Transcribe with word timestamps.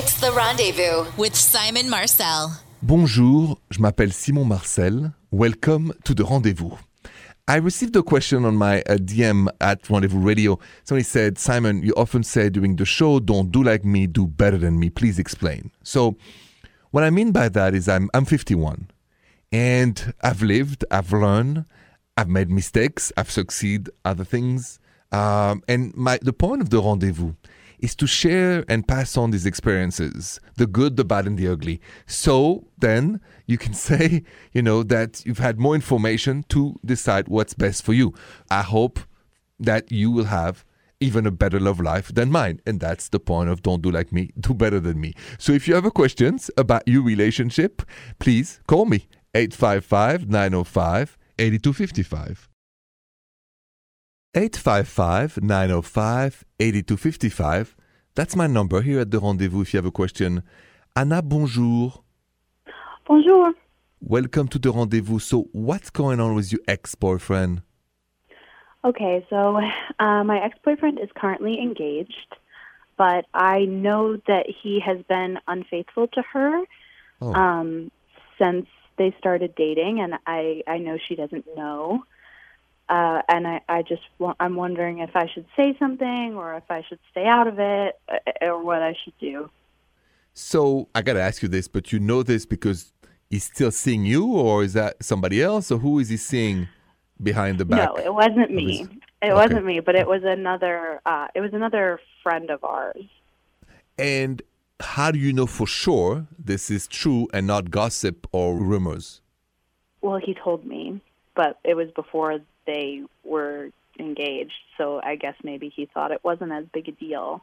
It's 0.00 0.20
The 0.20 0.30
Rendezvous 0.30 1.10
with 1.16 1.34
Simon 1.34 1.90
Marcel. 1.90 2.52
Bonjour, 2.82 3.58
je 3.68 3.80
m'appelle 3.80 4.12
Simon 4.12 4.44
Marcel. 4.44 5.12
Welcome 5.32 5.92
to 6.04 6.14
the 6.14 6.22
rendezvous. 6.22 6.76
I 7.48 7.56
received 7.56 7.96
a 7.96 8.04
question 8.04 8.44
on 8.44 8.54
my 8.54 8.82
uh, 8.82 8.98
DM 8.98 9.48
at 9.60 9.90
Rendezvous 9.90 10.20
Radio. 10.20 10.60
Somebody 10.84 11.02
said, 11.02 11.36
Simon, 11.36 11.82
you 11.82 11.94
often 11.96 12.22
say 12.22 12.48
during 12.48 12.76
the 12.76 12.84
show, 12.84 13.18
don't 13.18 13.50
do 13.50 13.64
like 13.64 13.84
me, 13.84 14.06
do 14.06 14.28
better 14.28 14.56
than 14.56 14.78
me. 14.78 14.88
Please 14.88 15.18
explain. 15.18 15.72
So, 15.82 16.16
what 16.92 17.02
I 17.02 17.10
mean 17.10 17.32
by 17.32 17.48
that 17.48 17.74
is 17.74 17.88
I'm, 17.88 18.08
I'm 18.14 18.24
51 18.24 18.92
and 19.50 20.14
I've 20.22 20.42
lived, 20.42 20.84
I've 20.92 21.12
learned, 21.12 21.64
I've 22.16 22.28
made 22.28 22.50
mistakes, 22.50 23.12
I've 23.16 23.32
succeeded 23.32 23.90
other 24.04 24.22
things. 24.22 24.78
Um, 25.10 25.64
and 25.66 25.92
my, 25.96 26.20
the 26.22 26.32
point 26.32 26.62
of 26.62 26.70
the 26.70 26.80
rendezvous 26.80 27.32
is 27.80 27.94
to 27.96 28.06
share 28.06 28.64
and 28.68 28.86
pass 28.86 29.16
on 29.16 29.30
these 29.30 29.46
experiences 29.46 30.40
the 30.56 30.66
good, 30.66 30.96
the 30.96 31.04
bad, 31.04 31.26
and 31.26 31.38
the 31.38 31.48
ugly. 31.48 31.80
So 32.06 32.66
then 32.78 33.20
you 33.46 33.58
can 33.58 33.74
say, 33.88 34.24
you 34.52 34.62
know, 34.62 34.82
that 34.84 35.24
you've 35.24 35.38
had 35.38 35.58
more 35.58 35.74
information 35.74 36.44
to 36.50 36.78
decide 36.84 37.28
what's 37.28 37.54
best 37.54 37.84
for 37.84 37.92
you. 37.92 38.14
I 38.50 38.62
hope 38.62 39.00
that 39.58 39.90
you 39.90 40.10
will 40.10 40.24
have 40.26 40.64
even 41.00 41.26
a 41.26 41.30
better 41.30 41.60
love 41.60 41.80
life 41.80 42.12
than 42.12 42.30
mine. 42.30 42.60
And 42.66 42.80
that's 42.80 43.08
the 43.08 43.20
point 43.20 43.48
of 43.48 43.62
Don't 43.62 43.82
Do 43.82 43.90
Like 43.90 44.12
Me, 44.12 44.30
Do 44.40 44.54
Better 44.54 44.80
Than 44.80 45.00
Me. 45.00 45.14
So 45.38 45.52
if 45.52 45.68
you 45.68 45.74
have 45.74 45.92
questions 45.94 46.50
about 46.56 46.86
your 46.86 47.02
relationship, 47.02 47.82
please 48.18 48.60
call 48.66 48.84
me 48.84 49.06
855 49.34 50.28
905 50.28 51.18
8255. 51.38 52.47
855 54.34 55.42
905 55.42 56.44
8255. 56.60 57.76
That's 58.14 58.36
my 58.36 58.46
number 58.46 58.82
here 58.82 59.00
at 59.00 59.10
the 59.10 59.20
rendezvous 59.20 59.62
if 59.62 59.72
you 59.72 59.78
have 59.78 59.86
a 59.86 59.90
question. 59.90 60.42
Anna, 60.94 61.22
bonjour. 61.22 62.02
Bonjour. 63.06 63.54
Welcome 64.00 64.48
to 64.48 64.58
the 64.58 64.70
rendezvous. 64.70 65.18
So, 65.20 65.48
what's 65.52 65.90
going 65.90 66.20
on 66.20 66.34
with 66.34 66.52
your 66.52 66.60
ex 66.68 66.94
boyfriend? 66.94 67.62
Okay, 68.84 69.26
so 69.30 69.56
uh, 69.98 70.24
my 70.24 70.40
ex 70.44 70.58
boyfriend 70.64 70.98
is 71.00 71.08
currently 71.16 71.58
engaged, 71.60 72.36
but 72.96 73.24
I 73.34 73.64
know 73.64 74.16
that 74.26 74.46
he 74.62 74.80
has 74.84 74.98
been 75.08 75.38
unfaithful 75.48 76.06
to 76.08 76.22
her 76.32 76.62
Oh. 77.20 77.34
um, 77.34 77.90
since 78.40 78.66
they 78.96 79.12
started 79.18 79.54
dating, 79.56 80.00
and 80.00 80.14
I, 80.26 80.62
I 80.68 80.78
know 80.78 80.98
she 81.08 81.16
doesn't 81.16 81.44
know. 81.56 82.04
Uh, 82.88 83.20
and 83.28 83.46
I, 83.46 83.60
I 83.68 83.82
just 83.82 84.02
wa- 84.18 84.34
I'm 84.40 84.56
wondering 84.56 85.00
if 85.00 85.14
I 85.14 85.26
should 85.28 85.44
say 85.56 85.76
something 85.78 86.34
or 86.36 86.54
if 86.54 86.64
I 86.70 86.82
should 86.88 86.98
stay 87.10 87.26
out 87.26 87.46
of 87.46 87.58
it 87.58 87.98
uh, 88.08 88.18
or 88.46 88.62
what 88.62 88.82
I 88.82 88.94
should 89.04 89.12
do. 89.18 89.50
So, 90.34 90.88
I 90.94 91.02
got 91.02 91.14
to 91.14 91.20
ask 91.20 91.42
you 91.42 91.48
this, 91.48 91.68
but 91.68 91.92
you 91.92 91.98
know 91.98 92.22
this 92.22 92.46
because 92.46 92.92
he's 93.28 93.44
still 93.44 93.70
seeing 93.72 94.04
you, 94.04 94.26
or 94.32 94.62
is 94.62 94.72
that 94.74 95.02
somebody 95.02 95.42
else, 95.42 95.70
or 95.72 95.78
who 95.78 95.98
is 95.98 96.08
he 96.08 96.16
seeing 96.16 96.68
behind 97.22 97.58
the 97.58 97.64
back? 97.64 97.88
No, 97.90 97.96
it 97.96 98.14
wasn't 98.14 98.50
me. 98.52 98.78
his- 98.78 98.88
It 99.20 99.32
Okay. 99.32 99.32
wasn't 99.34 99.66
me, 99.66 99.80
but 99.80 99.96
it 99.96 100.06
was 100.06 100.22
another. 100.22 101.00
Uh, 101.04 101.26
it 101.34 101.40
was 101.40 101.52
another 101.52 101.98
friend 102.22 102.50
of 102.50 102.62
ours. 102.62 103.04
And 103.98 104.42
how 104.80 105.10
do 105.10 105.18
you 105.18 105.32
know 105.32 105.46
for 105.46 105.66
sure 105.66 106.28
this 106.38 106.70
is 106.70 106.86
true 106.86 107.26
and 107.34 107.44
not 107.44 107.70
gossip 107.72 108.28
or 108.30 108.56
rumors? 108.56 109.20
Well, 110.02 110.18
he 110.18 110.34
told 110.34 110.64
me, 110.64 111.00
but 111.34 111.58
it 111.64 111.74
was 111.74 111.90
before 111.90 112.38
they 112.68 113.02
were 113.24 113.70
engaged, 113.98 114.60
so 114.76 115.00
I 115.02 115.16
guess 115.16 115.34
maybe 115.42 115.68
he 115.74 115.82
thought 115.92 116.12
it 116.12 116.22
wasn't 116.22 116.52
as 116.52 116.64
big 116.72 116.86
a 116.88 116.92
deal. 116.92 117.42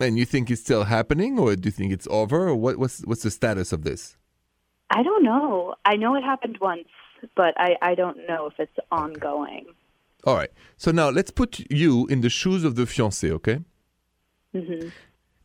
And 0.00 0.18
you 0.18 0.26
think 0.32 0.50
it's 0.50 0.60
still 0.60 0.84
happening, 0.96 1.38
or 1.38 1.54
do 1.54 1.68
you 1.68 1.76
think 1.78 1.92
it's 1.92 2.08
over, 2.10 2.48
or 2.48 2.56
what, 2.64 2.76
what's 2.76 2.96
what's 3.08 3.22
the 3.22 3.30
status 3.30 3.72
of 3.72 3.80
this? 3.88 4.16
I 4.90 5.02
don't 5.08 5.24
know. 5.30 5.74
I 5.92 5.94
know 5.96 6.14
it 6.16 6.24
happened 6.32 6.58
once, 6.60 6.88
but 7.40 7.54
I, 7.56 7.70
I 7.90 7.94
don't 7.94 8.18
know 8.28 8.40
if 8.50 8.54
it's 8.58 8.78
ongoing. 8.90 9.66
All 10.26 10.36
right. 10.40 10.50
So 10.76 10.90
now 10.90 11.08
let's 11.18 11.30
put 11.30 11.50
you 11.70 12.06
in 12.08 12.20
the 12.20 12.30
shoes 12.30 12.62
of 12.64 12.74
the 12.74 12.82
fiancé, 12.82 13.30
okay? 13.38 13.58
hmm 14.52 14.88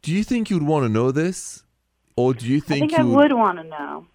Do 0.01 0.09
you 0.17 0.23
think 0.23 0.49
you'd 0.49 0.67
want 0.73 0.83
to 0.85 0.89
know 0.89 1.11
this, 1.11 1.37
or 2.15 2.33
do 2.33 2.45
you 2.53 2.57
I 2.57 2.67
think, 2.69 2.91
think 2.91 2.99
I 3.01 3.03
would 3.03 3.33
want 3.33 3.57
to 3.59 3.63
know. 3.75 4.07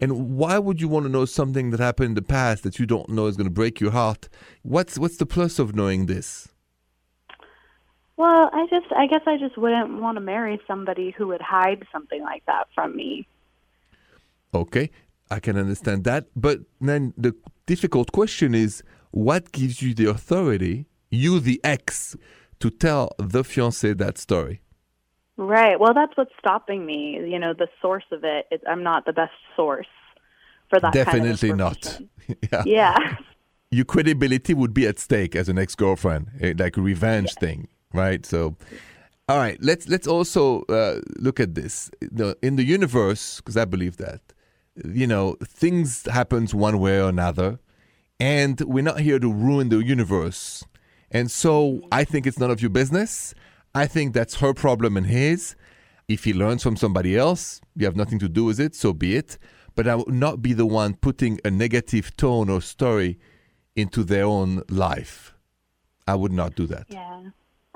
And 0.00 0.36
why 0.36 0.58
would 0.58 0.80
you 0.80 0.88
want 0.88 1.06
to 1.06 1.10
know 1.10 1.24
something 1.24 1.70
that 1.70 1.80
happened 1.80 2.10
in 2.10 2.14
the 2.14 2.22
past 2.22 2.62
that 2.62 2.78
you 2.78 2.86
don't 2.86 3.08
know 3.08 3.26
is 3.26 3.36
going 3.36 3.48
to 3.48 3.52
break 3.52 3.80
your 3.80 3.92
heart? 3.92 4.28
What's 4.62 4.98
what's 4.98 5.16
the 5.16 5.26
plus 5.26 5.58
of 5.58 5.74
knowing 5.74 6.06
this? 6.06 6.48
Well, 8.18 8.50
I 8.52 8.66
just, 8.68 8.86
I 8.96 9.06
guess 9.06 9.22
I 9.26 9.38
just 9.38 9.56
wouldn't 9.56 10.02
want 10.02 10.16
to 10.16 10.20
marry 10.20 10.60
somebody 10.66 11.14
who 11.16 11.28
would 11.28 11.40
hide 11.40 11.86
something 11.92 12.20
like 12.20 12.44
that 12.46 12.66
from 12.74 12.96
me. 12.96 13.28
Okay, 14.52 14.90
I 15.30 15.38
can 15.38 15.56
understand 15.56 16.02
that. 16.04 16.26
But 16.34 16.58
then 16.80 17.14
the 17.16 17.32
difficult 17.66 18.10
question 18.10 18.56
is 18.56 18.82
what 19.12 19.52
gives 19.52 19.82
you 19.82 19.94
the 19.94 20.10
authority, 20.10 20.86
you 21.10 21.38
the 21.38 21.60
ex, 21.62 22.16
to 22.58 22.70
tell 22.70 23.12
the 23.18 23.44
fiancé 23.44 23.96
that 23.96 24.18
story? 24.18 24.62
Right. 25.38 25.78
Well, 25.78 25.94
that's 25.94 26.16
what's 26.16 26.32
stopping 26.40 26.84
me. 26.84 27.20
You 27.24 27.38
know, 27.38 27.54
the 27.54 27.68
source 27.80 28.04
of 28.10 28.24
it. 28.24 28.46
it 28.50 28.60
I'm 28.68 28.82
not 28.82 29.06
the 29.06 29.12
best 29.12 29.32
source 29.54 29.86
for 30.68 30.80
that. 30.80 30.92
Definitely 30.92 31.50
kind 31.50 31.52
of 31.52 31.58
not. 31.58 32.00
yeah. 32.52 32.62
Yeah. 32.66 33.16
Your 33.70 33.84
credibility 33.84 34.52
would 34.52 34.74
be 34.74 34.86
at 34.86 34.98
stake 34.98 35.36
as 35.36 35.48
an 35.48 35.58
ex-girlfriend, 35.58 36.30
eh, 36.40 36.54
like 36.58 36.76
a 36.76 36.80
revenge 36.80 37.34
thing, 37.34 37.68
right? 37.92 38.26
So, 38.26 38.56
all 39.28 39.36
right, 39.36 39.58
let's 39.60 39.88
let's 39.88 40.08
also 40.08 40.62
uh, 40.62 41.00
look 41.18 41.38
at 41.38 41.54
this. 41.54 41.90
The, 42.00 42.36
in 42.42 42.56
the 42.56 42.64
universe, 42.64 43.36
because 43.36 43.56
I 43.56 43.64
believe 43.64 43.98
that, 43.98 44.20
you 44.84 45.06
know, 45.06 45.36
things 45.44 46.06
happens 46.10 46.52
one 46.54 46.80
way 46.80 46.98
or 47.00 47.10
another, 47.10 47.60
and 48.18 48.58
we're 48.62 48.82
not 48.82 49.00
here 49.00 49.18
to 49.18 49.32
ruin 49.32 49.68
the 49.68 49.84
universe. 49.84 50.64
And 51.10 51.30
so, 51.30 51.82
I 51.92 52.04
think 52.04 52.26
it's 52.26 52.38
none 52.38 52.50
of 52.50 52.60
your 52.60 52.70
business. 52.70 53.34
I 53.74 53.86
think 53.86 54.14
that's 54.14 54.36
her 54.36 54.54
problem 54.54 54.96
and 54.96 55.06
his. 55.06 55.54
If 56.08 56.24
he 56.24 56.32
learns 56.32 56.62
from 56.62 56.76
somebody 56.76 57.16
else, 57.16 57.60
you 57.76 57.84
have 57.84 57.96
nothing 57.96 58.18
to 58.20 58.28
do 58.28 58.44
with 58.44 58.58
it, 58.58 58.74
so 58.74 58.92
be 58.92 59.16
it. 59.16 59.38
But 59.74 59.86
I 59.86 59.94
would 59.94 60.08
not 60.08 60.42
be 60.42 60.52
the 60.54 60.66
one 60.66 60.94
putting 60.94 61.38
a 61.44 61.50
negative 61.50 62.16
tone 62.16 62.48
or 62.48 62.60
story 62.60 63.18
into 63.76 64.02
their 64.02 64.24
own 64.24 64.62
life. 64.68 65.34
I 66.06 66.14
would 66.14 66.32
not 66.32 66.54
do 66.54 66.66
that. 66.66 66.86
Yeah. 66.88 67.24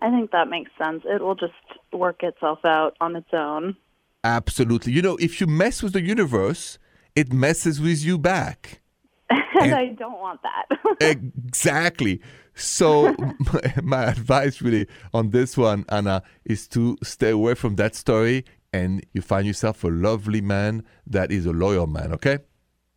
I 0.01 0.11
think 0.11 0.33
that 0.33 0.49
makes 0.49 0.71
sense. 0.83 1.03
It 1.05 1.23
will 1.23 1.37
just 1.37 1.53
work 1.93 2.23
itself 2.23 2.59
out 2.65 2.97
on 3.01 3.15
its 3.15 3.29
own. 3.33 3.77
Absolutely. 4.25 4.93
You 4.93 5.03
know, 5.03 5.17
if 5.19 5.41
you 5.41 5.47
mess 5.47 5.83
with 5.83 5.93
the 5.93 6.03
universe, 6.03 6.79
it 7.15 7.33
messes 7.33 7.81
with 7.81 8.03
you 8.05 8.19
back. 8.19 8.81
and 9.31 9.75
I 9.75 9.87
don't 9.89 10.19
want 10.19 10.41
that. 10.43 10.79
exactly. 11.01 12.21
So, 12.55 13.15
my, 13.53 13.75
my 13.83 14.05
advice 14.05 14.61
really 14.61 14.87
on 15.15 15.31
this 15.31 15.57
one, 15.57 15.85
Anna, 15.89 16.23
is 16.45 16.69
to 16.69 16.97
stay 17.03 17.31
away 17.31 17.55
from 17.55 17.77
that 17.77 17.95
story 17.95 18.45
and 18.73 19.05
you 19.13 19.23
find 19.23 19.47
yourself 19.47 19.85
a 19.85 19.89
lovely 19.89 20.41
man 20.41 20.85
that 21.07 21.31
is 21.31 21.47
a 21.47 21.53
loyal 21.53 21.87
man, 21.87 22.13
okay? 22.13 22.39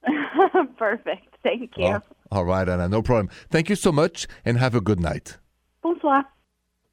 Perfect. 0.78 1.36
Thank 1.44 1.72
you. 1.78 1.86
Oh, 1.86 2.02
all 2.32 2.46
right, 2.46 2.68
Anna, 2.68 2.90
no 2.90 3.02
problem. 3.02 3.30
Thank 3.50 3.70
you 3.70 3.76
so 3.76 3.92
much 3.92 4.28
and 4.44 4.58
have 4.58 4.76
a 4.76 4.82
good 4.82 5.00
night. 5.00 5.38
Bonsoir. 5.82 6.26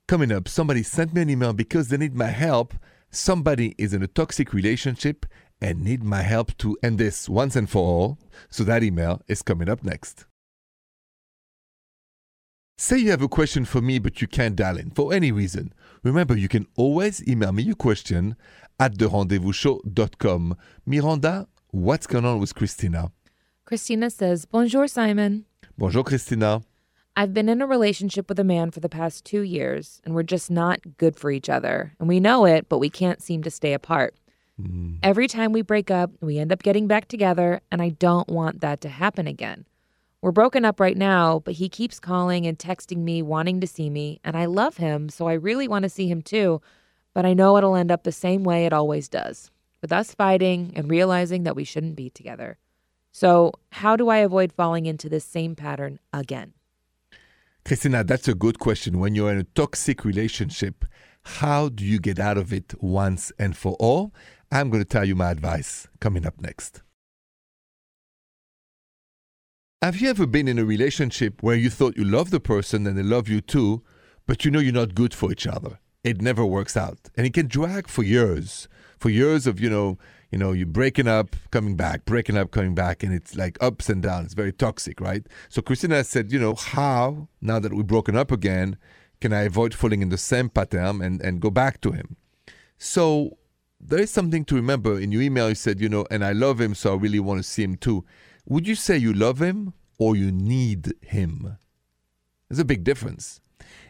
Coming 0.09 0.33
up, 0.33 0.49
somebody 0.49 0.83
sent 0.83 1.15
me 1.15 1.23
an 1.23 1.31
email 1.31 1.53
because 1.53 1.89
they 1.89 1.97
need 1.97 2.15
my 2.15 2.27
help. 2.27 2.75
Somebody 3.11 3.75
is 3.79 3.95
in 3.95 4.03
a 4.03 4.07
toxic 4.07 4.53
relationship 4.53 5.27
and 5.61 5.83
need 5.83 6.03
my 6.03 6.23
help 6.23 6.57
to 6.59 6.77
end 6.83 6.99
this 6.99 7.29
once 7.29 7.57
and 7.57 7.71
for 7.71 7.85
all. 7.85 8.19
So 8.51 8.65
that 8.65 8.83
email 8.83 9.23
is 9.29 9.43
coming 9.43 9.69
up 9.69 9.85
next. 9.85 10.27
Say 12.83 12.99
you 12.99 13.13
have 13.13 13.23
a 13.23 13.29
question 13.29 13.65
for 13.65 13.81
me, 13.81 14.01
but 14.01 14.21
you 14.21 14.27
can't 14.27 14.57
dial 14.57 14.77
in 14.77 14.91
for 14.91 15.15
any 15.15 15.31
reason. 15.31 15.73
Remember, 16.03 16.37
you 16.37 16.49
can 16.49 16.67
always 16.75 17.25
email 17.29 17.53
me 17.53 17.63
your 17.63 17.77
question 17.77 18.35
at 18.81 18.95
therendezvousshow.com. 18.95 20.57
Miranda, 20.85 21.47
what's 21.71 22.09
going 22.09 22.25
on 22.25 22.41
with 22.41 22.57
Christina? 22.57 23.13
Christina 23.67 24.11
says, 24.11 24.47
Bonjour, 24.47 24.89
Simon. 24.89 25.45
Bonjour, 25.79 26.03
Christina. 26.03 26.63
I've 27.17 27.33
been 27.33 27.49
in 27.49 27.63
a 27.63 27.69
relationship 27.69 28.29
with 28.29 28.41
a 28.41 28.45
man 28.45 28.73
for 28.73 28.81
the 28.81 28.89
past 28.89 29.25
two 29.25 29.43
years, 29.43 30.01
and 30.03 30.13
we're 30.13 30.25
just 30.25 30.51
not 30.51 30.81
good 30.97 31.15
for 31.15 31.31
each 31.31 31.49
other. 31.49 31.95
And 32.01 32.09
we 32.09 32.19
know 32.19 32.47
it, 32.47 32.69
but 32.69 32.79
we 32.81 32.91
can't 32.91 33.23
seem 33.23 33.45
to 33.45 33.51
stay 33.53 33.75
apart. 33.75 34.17
Hmm. 34.61 34.95
Every 35.05 35.29
time 35.29 35.53
we 35.53 35.63
break 35.63 35.93
up, 35.93 36.11
we 36.21 36.37
end 36.37 36.51
up 36.51 36.65
getting 36.65 36.89
back 36.89 37.07
together, 37.07 37.61
and 37.71 37.81
I 37.81 37.91
don't 37.91 38.29
want 38.29 38.61
that 38.61 38.81
to 38.81 38.89
happen 38.89 39.29
again. 39.29 39.67
We're 40.23 40.31
broken 40.31 40.65
up 40.65 40.79
right 40.79 40.97
now, 40.97 41.41
but 41.41 41.55
he 41.55 41.69
keeps 41.69 41.99
calling 41.99 42.47
and 42.47 42.57
texting 42.57 42.99
me, 42.99 43.23
wanting 43.23 43.61
to 43.61 43.67
see 43.67 43.91
me, 43.91 44.21
and 44.23 44.37
I 44.37 44.47
love 44.47 44.77
him, 44.77 45.09
so 45.09 45.27
I 45.27 45.33
really 45.33 45.67
want 45.67 45.83
to 45.83 45.89
see 45.89 46.09
him 46.09 46.23
too. 46.23 46.63
But 47.13 47.27
I 47.27 47.35
know 47.35 47.57
it'll 47.57 47.75
end 47.75 47.91
up 47.91 48.05
the 48.05 48.13
same 48.13 48.45
way 48.45 48.65
it 48.65 48.73
always 48.73 49.09
does 49.09 49.51
with 49.81 49.93
us 49.93 50.15
fighting 50.15 50.73
and 50.77 50.89
realizing 50.89 51.43
that 51.43 51.57
we 51.57 51.65
shouldn't 51.65 51.97
be 51.97 52.09
together. 52.09 52.57
So, 53.11 53.53
how 53.71 53.97
do 53.97 54.09
I 54.09 54.19
avoid 54.19 54.53
falling 54.53 54.87
into 54.87 55.09
this 55.09 55.25
same 55.25 55.57
pattern 55.57 55.99
again? 56.13 56.55
Christina, 57.65 58.05
that's 58.05 58.29
a 58.29 58.35
good 58.35 58.61
question. 58.61 59.01
When 59.01 59.17
you're 59.17 59.33
in 59.33 59.39
a 59.39 59.45
toxic 59.45 60.05
relationship, 60.05 60.85
How 61.25 61.69
do 61.69 61.85
you 61.85 61.99
get 62.01 62.19
out 62.19 62.37
of 62.37 62.53
it 62.53 62.75
once 62.83 63.33
and 63.39 63.57
for 63.57 63.75
all? 63.79 64.13
I'm 64.51 64.71
going 64.71 64.83
to 64.83 64.89
tell 64.89 65.05
you 65.05 65.15
my 65.15 65.31
advice 65.31 65.89
coming 66.01 66.27
up 66.27 66.41
next. 66.41 66.83
Have 69.83 70.01
you 70.01 70.11
ever 70.11 70.29
been 70.29 70.47
in 70.47 70.61
a 70.61 70.65
relationship 70.65 71.43
where 71.43 71.57
you 71.57 71.69
thought 71.69 71.97
you 71.97 72.05
loved 72.05 72.31
the 72.31 72.39
person 72.39 72.87
and 72.87 72.97
they 72.97 73.03
love 73.03 73.29
you 73.29 73.41
too, 73.41 73.83
but 74.29 74.45
you 74.45 74.51
know 74.53 74.61
you're 74.61 74.73
not 74.73 74.95
good 74.95 75.13
for 75.13 75.33
each 75.33 75.45
other? 75.45 75.81
It 76.05 76.23
never 76.23 76.47
works 76.47 76.77
out. 76.77 77.11
And 77.17 77.27
it 77.27 77.35
can 77.35 77.49
drag 77.49 77.89
for 77.89 78.05
years. 78.05 78.69
For 79.01 79.11
years 79.11 79.45
of, 79.49 79.59
you 79.59 79.69
know, 79.69 79.99
you 80.31 80.39
know, 80.39 80.53
you're 80.53 80.67
breaking 80.67 81.09
up, 81.09 81.35
coming 81.51 81.75
back, 81.75 82.05
breaking 82.05 82.37
up, 82.37 82.53
coming 82.53 82.77
back, 82.77 83.03
and 83.03 83.13
it's 83.13 83.35
like 83.35 83.59
ups 83.61 83.89
and 83.89 84.01
downs. 84.01 84.27
It's 84.27 84.35
very 84.35 84.53
toxic, 84.53 85.01
right? 85.01 85.27
So 85.49 85.61
Christina 85.61 86.05
said, 86.05 86.31
you 86.31 86.39
know, 86.39 86.55
how, 86.55 87.27
now 87.41 87.59
that 87.59 87.75
we've 87.75 87.85
broken 87.85 88.17
up 88.17 88.31
again, 88.31 88.77
can 89.21 89.33
I 89.33 89.43
avoid 89.43 89.75
falling 89.75 90.01
in 90.01 90.11
the 90.11 90.17
same 90.17 90.49
pattern 90.49 91.03
and, 91.03 91.21
and 91.21 91.41
go 91.41 91.51
back 91.51 91.81
to 91.81 91.91
him? 91.91 92.15
So 92.79 93.37
there 93.81 93.99
is 93.99 94.13
something 94.13 94.45
to 94.45 94.55
remember. 94.55 95.01
In 95.01 95.11
your 95.11 95.23
email, 95.23 95.49
you 95.49 95.57
said, 95.57 95.81
you 95.81 95.89
know, 95.89 96.07
and 96.09 96.25
I 96.25 96.31
love 96.31 96.61
him, 96.61 96.77
so 96.77 96.93
I 96.93 96.97
really 96.97 97.19
want 97.19 97.41
to 97.41 97.43
see 97.43 97.65
him 97.65 97.77
too. 97.77 98.05
Would 98.47 98.67
you 98.67 98.75
say 98.75 98.97
you 98.97 99.13
love 99.13 99.41
him 99.41 99.73
or 99.99 100.17
you 100.17 100.33
need 100.33 100.95
him? 101.01 101.59
There's 102.49 102.59
a 102.59 102.65
big 102.65 102.85
difference. 102.85 103.41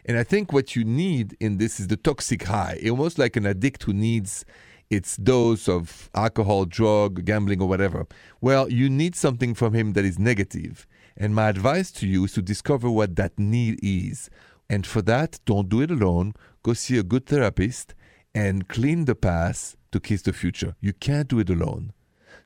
And 0.05 0.17
I 0.17 0.23
think 0.23 0.53
what 0.53 0.75
you 0.75 0.83
need 0.83 1.35
in 1.39 1.57
this 1.57 1.79
is 1.79 1.87
the 1.87 1.97
toxic 1.97 2.43
high, 2.43 2.79
almost 2.89 3.17
like 3.17 3.35
an 3.35 3.45
addict 3.45 3.83
who 3.83 3.93
needs 3.93 4.45
its 4.89 5.17
dose 5.17 5.67
of 5.67 6.09
alcohol, 6.13 6.65
drug, 6.65 7.25
gambling, 7.25 7.61
or 7.61 7.67
whatever. 7.67 8.05
Well, 8.41 8.71
you 8.71 8.89
need 8.89 9.15
something 9.15 9.55
from 9.55 9.73
him 9.73 9.93
that 9.93 10.05
is 10.05 10.19
negative. 10.19 10.85
And 11.17 11.33
my 11.33 11.49
advice 11.49 11.91
to 11.93 12.07
you 12.07 12.25
is 12.25 12.33
to 12.33 12.41
discover 12.41 12.89
what 12.89 13.15
that 13.15 13.37
need 13.39 13.79
is. 13.81 14.29
And 14.69 14.85
for 14.85 15.01
that, 15.03 15.39
don't 15.45 15.69
do 15.69 15.81
it 15.81 15.91
alone. 15.91 16.33
Go 16.61 16.73
see 16.73 16.97
a 16.97 17.03
good 17.03 17.25
therapist 17.25 17.95
and 18.35 18.67
clean 18.67 19.05
the 19.05 19.15
past 19.15 19.77
to 19.91 19.99
kiss 19.99 20.21
the 20.21 20.33
future. 20.33 20.75
You 20.79 20.93
can't 20.93 21.27
do 21.27 21.39
it 21.39 21.49
alone. 21.49 21.93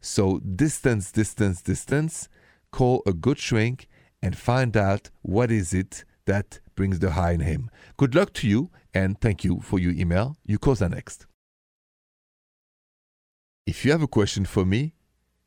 So, 0.02 0.40
distance, 0.40 1.12
distance, 1.12 1.62
distance. 1.62 2.28
Call 2.72 3.04
a 3.06 3.14
good 3.14 3.38
shrink 3.40 3.88
and 4.22 4.38
find 4.38 4.76
out 4.76 5.10
what 5.22 5.50
is 5.52 5.74
it 5.74 6.04
that 6.26 6.60
brings 6.76 7.00
the 7.00 7.12
high 7.12 7.32
in 7.32 7.40
him. 7.40 7.72
Good 7.98 8.16
luck 8.16 8.34
to 8.34 8.48
you 8.48 8.70
and 8.94 9.20
thank 9.20 9.44
you 9.44 9.60
for 9.62 9.80
your 9.80 9.94
email. 9.94 10.38
You 10.46 10.60
call 10.60 10.76
are 10.82 10.90
next. 10.90 11.26
If 13.66 13.84
you 13.84 13.92
have 13.92 14.02
a 14.02 14.08
question 14.08 14.46
for 14.46 14.66
me, 14.66 14.94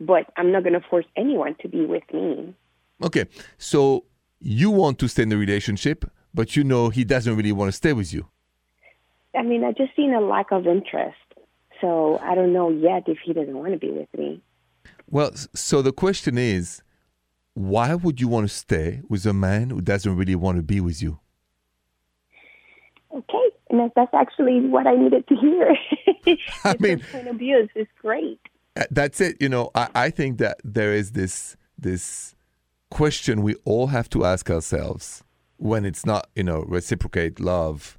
But 0.00 0.32
I'm 0.36 0.52
not 0.52 0.62
going 0.62 0.74
to 0.74 0.86
force 0.88 1.06
anyone 1.16 1.56
to 1.60 1.68
be 1.68 1.84
with 1.86 2.02
me. 2.12 2.54
Okay, 3.02 3.26
so 3.58 4.04
you 4.40 4.70
want 4.70 4.98
to 5.00 5.08
stay 5.08 5.22
in 5.24 5.28
the 5.28 5.36
relationship, 5.36 6.04
but 6.32 6.56
you 6.56 6.64
know 6.64 6.88
he 6.88 7.04
doesn't 7.04 7.36
really 7.36 7.52
want 7.52 7.68
to 7.68 7.72
stay 7.72 7.92
with 7.92 8.12
you. 8.12 8.28
I 9.36 9.42
mean, 9.42 9.64
I 9.64 9.72
just 9.72 9.94
seen 9.96 10.14
a 10.14 10.20
lack 10.20 10.52
of 10.52 10.66
interest. 10.66 11.16
So 11.80 12.18
I 12.22 12.34
don't 12.34 12.52
know 12.52 12.70
yet 12.70 13.04
if 13.08 13.18
he 13.24 13.32
doesn't 13.32 13.56
want 13.56 13.72
to 13.72 13.78
be 13.78 13.90
with 13.90 14.08
me. 14.16 14.40
Well, 15.10 15.32
so 15.54 15.82
the 15.82 15.92
question 15.92 16.38
is, 16.38 16.82
why 17.54 17.94
would 17.94 18.20
you 18.20 18.28
want 18.28 18.48
to 18.48 18.54
stay 18.54 19.00
with 19.08 19.24
a 19.26 19.32
man 19.32 19.70
who 19.70 19.80
doesn't 19.80 20.16
really 20.16 20.34
want 20.34 20.56
to 20.56 20.62
be 20.62 20.80
with 20.80 21.02
you? 21.02 21.20
Okay, 23.14 23.50
and 23.70 23.90
that's, 23.94 24.12
actually 24.12 24.60
what 24.60 24.86
I 24.86 24.96
needed 24.96 25.26
to 25.28 25.36
hear. 25.36 25.76
I 26.64 26.76
mean- 26.80 27.00
point 27.00 27.42
is, 27.42 27.68
is 27.74 27.86
great. 28.00 28.40
Uh, 28.76 28.84
That's 28.90 29.20
it. 29.20 29.36
You 29.40 29.48
know, 29.48 29.70
I, 29.74 29.88
I 29.94 30.10
think 30.10 30.38
that 30.38 30.58
there 30.64 30.92
is 30.92 31.12
this 31.12 31.56
this 31.78 32.34
question 32.90 33.42
we 33.42 33.54
all 33.64 33.88
have 33.88 34.08
to 34.10 34.24
ask 34.24 34.50
ourselves 34.50 35.22
when 35.56 35.84
it's 35.84 36.04
not, 36.06 36.28
you 36.34 36.42
know, 36.42 36.64
reciprocate 36.66 37.40
love 37.40 37.98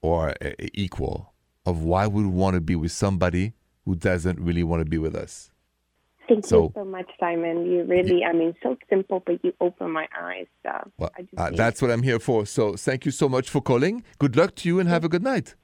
or 0.00 0.34
uh, 0.42 0.50
equal 0.74 1.32
of 1.64 1.82
why 1.82 2.06
would 2.06 2.24
we 2.24 2.30
want 2.30 2.54
to 2.54 2.60
be 2.60 2.74
with 2.76 2.92
somebody 2.92 3.54
who 3.84 3.94
doesn't 3.94 4.40
really 4.40 4.62
want 4.62 4.82
to 4.84 4.88
be 4.88 4.98
with 4.98 5.14
us. 5.14 5.51
Thank 6.32 6.46
So- 6.46 6.62
you 6.64 6.72
so 6.74 6.84
much, 6.84 7.10
Simon. 7.20 7.66
You 7.70 7.84
really, 7.84 8.24
I 8.24 8.32
mean, 8.32 8.54
so 8.62 8.76
simple, 8.88 9.22
but 9.26 9.44
you 9.44 9.52
open 9.60 9.90
my 9.90 10.08
eyes. 10.18 10.46
Uh, 10.66 10.84
Well, 10.98 11.10
I 11.16 11.22
just 11.22 11.38
uh, 11.38 11.50
that's 11.50 11.82
what 11.82 11.90
I'm 11.90 12.02
here 12.02 12.18
for. 12.18 12.46
So 12.46 12.74
thank 12.76 13.04
you 13.04 13.12
so 13.12 13.28
much 13.28 13.50
for 13.50 13.60
calling. 13.60 14.02
Good 14.18 14.34
luck 14.36 14.54
to 14.56 14.68
you 14.68 14.80
and 14.80 14.88
have 14.88 15.04
a 15.04 15.08
good 15.08 15.22
night. 15.22 15.54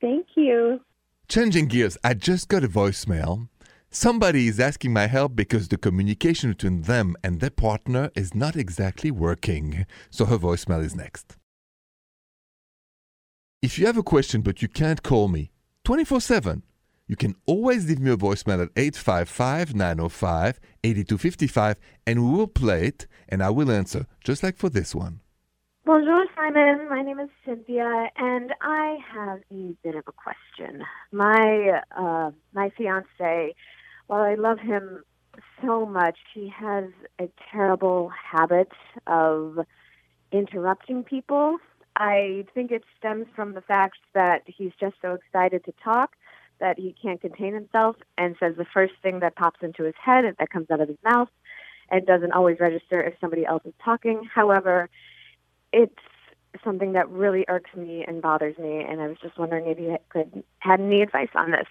Thank 0.00 0.28
you. 0.36 0.80
Changing 1.28 1.66
gears, 1.66 1.98
I 2.02 2.14
just 2.14 2.48
got 2.48 2.64
a 2.64 2.68
voicemail. 2.68 3.48
Somebody 3.90 4.48
is 4.48 4.58
asking 4.60 4.92
my 4.92 5.06
help 5.06 5.36
because 5.36 5.68
the 5.68 5.76
communication 5.76 6.50
between 6.50 6.82
them 6.82 7.14
and 7.22 7.40
their 7.40 7.50
partner 7.50 8.10
is 8.14 8.34
not 8.34 8.56
exactly 8.56 9.10
working. 9.10 9.86
So 10.10 10.24
her 10.26 10.38
voicemail 10.38 10.82
is 10.84 10.94
next. 10.94 11.36
If 13.62 13.78
you 13.78 13.86
have 13.86 13.96
a 13.98 14.02
question 14.02 14.42
but 14.42 14.62
you 14.62 14.68
can't 14.68 15.02
call 15.02 15.28
me 15.28 15.50
24 15.84 16.20
7, 16.20 16.62
you 17.06 17.16
can 17.16 17.36
always 17.46 17.88
leave 17.88 18.00
me 18.00 18.10
a 18.10 18.16
voicemail 18.16 18.62
at 18.62 18.70
855 18.76 19.74
905 19.74 20.60
8255 20.82 21.76
and 22.06 22.24
we 22.24 22.36
will 22.36 22.46
play 22.46 22.86
it 22.86 23.06
and 23.28 23.42
I 23.42 23.50
will 23.50 23.70
answer, 23.70 24.06
just 24.24 24.42
like 24.42 24.56
for 24.56 24.68
this 24.68 24.94
one. 24.94 25.20
Bonjour, 25.84 26.26
Simon. 26.34 26.88
My 26.88 27.00
name 27.02 27.20
is 27.20 27.28
Cynthia, 27.44 28.10
and 28.16 28.52
I 28.60 28.98
have 29.08 29.38
a 29.52 29.72
bit 29.84 29.94
of 29.94 30.02
a 30.08 30.12
question. 30.12 30.82
My 31.12 31.80
uh, 31.96 32.32
my 32.52 32.70
fiance, 32.76 33.54
while 34.08 34.22
I 34.22 34.34
love 34.34 34.58
him 34.58 35.04
so 35.62 35.86
much, 35.86 36.18
he 36.34 36.48
has 36.48 36.86
a 37.20 37.28
terrible 37.52 38.10
habit 38.32 38.72
of 39.06 39.60
interrupting 40.32 41.04
people. 41.04 41.58
I 41.94 42.46
think 42.52 42.72
it 42.72 42.82
stems 42.98 43.26
from 43.36 43.54
the 43.54 43.60
fact 43.60 43.98
that 44.12 44.42
he's 44.46 44.72
just 44.80 44.96
so 45.00 45.14
excited 45.14 45.64
to 45.66 45.72
talk 45.84 46.16
that 46.58 46.78
he 46.78 46.94
can't 47.00 47.20
contain 47.20 47.54
himself 47.54 47.96
and 48.16 48.36
says 48.40 48.54
the 48.56 48.64
first 48.64 48.94
thing 49.02 49.20
that 49.20 49.36
pops 49.36 49.60
into 49.62 49.84
his 49.84 49.94
head 50.02 50.24
that 50.38 50.50
comes 50.50 50.70
out 50.70 50.80
of 50.80 50.88
his 50.88 50.98
mouth 51.04 51.28
and 51.90 52.06
doesn't 52.06 52.32
always 52.32 52.58
register 52.58 53.02
if 53.02 53.14
somebody 53.20 53.44
else 53.44 53.62
is 53.64 53.74
talking. 53.84 54.24
However, 54.32 54.88
it's 55.72 55.94
something 56.64 56.92
that 56.92 57.08
really 57.10 57.44
irks 57.48 57.74
me 57.76 58.04
and 58.06 58.22
bothers 58.22 58.56
me, 58.58 58.82
and 58.82 59.00
I 59.00 59.08
was 59.08 59.18
just 59.22 59.38
wondering 59.38 59.66
if 59.66 59.78
you 59.78 59.98
could 60.08 60.42
had 60.58 60.80
any 60.80 61.02
advice 61.02 61.28
on 61.34 61.50
this. 61.50 61.68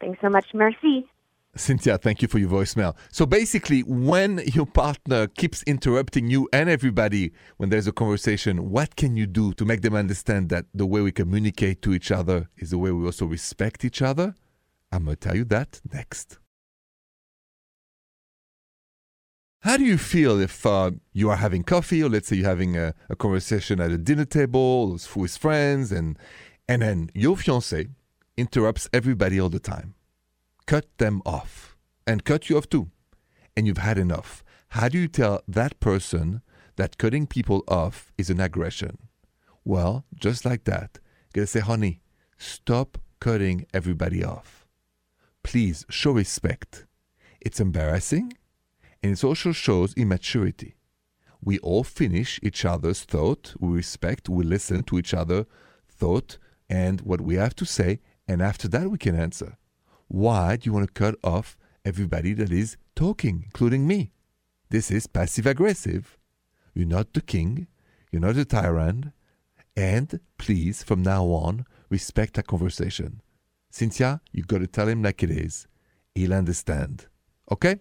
Thanks 0.00 0.20
so 0.20 0.28
much, 0.28 0.52
merci. 0.54 1.08
Cynthia, 1.56 1.98
thank 1.98 2.22
you 2.22 2.28
for 2.28 2.38
your 2.38 2.50
voicemail. 2.50 2.94
So 3.10 3.26
basically, 3.26 3.80
when 3.80 4.42
your 4.54 4.66
partner 4.66 5.26
keeps 5.26 5.62
interrupting 5.62 6.28
you 6.28 6.48
and 6.52 6.68
everybody 6.68 7.32
when 7.56 7.70
there's 7.70 7.86
a 7.86 7.92
conversation, 7.92 8.70
what 8.70 8.96
can 8.96 9.16
you 9.16 9.26
do 9.26 9.52
to 9.54 9.64
make 9.64 9.82
them 9.82 9.94
understand 9.94 10.50
that 10.50 10.66
the 10.74 10.86
way 10.86 11.00
we 11.00 11.12
communicate 11.12 11.82
to 11.82 11.94
each 11.94 12.10
other 12.10 12.48
is 12.58 12.70
the 12.70 12.78
way 12.78 12.90
we 12.92 13.04
also 13.04 13.26
respect 13.26 13.84
each 13.84 14.02
other? 14.02 14.34
I'm 14.92 15.04
going 15.04 15.16
to 15.16 15.28
tell 15.28 15.36
you 15.36 15.44
that 15.46 15.80
next. 15.92 16.38
How 19.60 19.76
do 19.76 19.84
you 19.84 19.98
feel 19.98 20.38
if 20.40 20.64
uh, 20.64 20.92
you 21.12 21.28
are 21.28 21.36
having 21.36 21.64
coffee, 21.64 22.02
or 22.02 22.08
let's 22.08 22.28
say 22.28 22.36
you're 22.36 22.48
having 22.48 22.76
a, 22.76 22.94
a 23.08 23.16
conversation 23.16 23.80
at 23.80 23.90
a 23.90 23.98
dinner 23.98 24.24
table 24.24 24.96
with 25.16 25.36
friends, 25.36 25.90
and 25.90 26.16
and 26.68 26.82
then 26.82 27.10
your 27.14 27.36
fiance 27.36 27.88
interrupts 28.36 28.88
everybody 28.92 29.40
all 29.40 29.48
the 29.48 29.58
time, 29.58 29.94
cut 30.66 30.86
them 30.98 31.22
off, 31.24 31.76
and 32.06 32.24
cut 32.24 32.50
you 32.50 32.58
off 32.58 32.68
too, 32.68 32.90
and 33.56 33.66
you've 33.66 33.78
had 33.78 33.98
enough. 33.98 34.44
How 34.70 34.88
do 34.88 34.98
you 34.98 35.08
tell 35.08 35.42
that 35.46 35.78
person 35.80 36.42
that 36.76 36.98
cutting 36.98 37.26
people 37.26 37.64
off 37.68 38.12
is 38.18 38.30
an 38.30 38.40
aggression? 38.40 38.98
Well, 39.64 40.04
just 40.14 40.44
like 40.44 40.64
that, 40.64 40.98
you 41.34 41.40
gotta 41.40 41.46
say, 41.46 41.60
honey, 41.60 42.00
stop 42.36 42.98
cutting 43.20 43.66
everybody 43.72 44.24
off. 44.24 44.66
Please 45.42 45.86
show 45.88 46.12
respect. 46.12 46.86
It's 47.40 47.60
embarrassing 47.60 48.32
and 49.02 49.12
it 49.12 49.24
also 49.24 49.52
shows 49.52 49.94
immaturity. 49.94 50.76
We 51.40 51.58
all 51.60 51.84
finish 51.84 52.40
each 52.42 52.64
other's 52.64 53.04
thought, 53.04 53.54
we 53.60 53.68
respect, 53.68 54.28
we 54.28 54.44
listen 54.44 54.82
to 54.84 54.98
each 54.98 55.14
other 55.14 55.46
thought 55.88 56.38
and 56.68 57.00
what 57.02 57.20
we 57.20 57.36
have 57.36 57.54
to 57.56 57.64
say, 57.64 58.00
and 58.26 58.42
after 58.42 58.66
that 58.68 58.90
we 58.90 58.98
can 58.98 59.14
answer. 59.14 59.56
Why 60.08 60.56
do 60.56 60.66
you 60.66 60.72
want 60.72 60.86
to 60.86 60.92
cut 60.92 61.16
off 61.24 61.56
everybody 61.84 62.32
that 62.34 62.52
is 62.52 62.76
talking, 62.94 63.42
including 63.44 63.86
me? 63.86 64.12
This 64.70 64.90
is 64.90 65.06
passive 65.06 65.46
aggressive. 65.46 66.18
You're 66.74 66.86
not 66.86 67.12
the 67.12 67.20
king, 67.20 67.66
you're 68.10 68.20
not 68.20 68.36
a 68.36 68.44
tyrant, 68.44 69.06
and 69.76 70.20
please, 70.38 70.82
from 70.82 71.02
now 71.02 71.24
on, 71.26 71.66
respect 71.90 72.38
our 72.38 72.42
conversation. 72.42 73.20
Cynthia, 73.70 74.20
you've 74.32 74.48
got 74.48 74.58
to 74.58 74.66
tell 74.66 74.88
him 74.88 75.02
like 75.02 75.22
it 75.22 75.30
is. 75.30 75.66
He'll 76.14 76.34
understand. 76.34 77.06
Okay? 77.50 77.76